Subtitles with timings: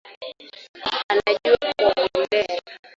[1.09, 2.59] Anajua kuogelea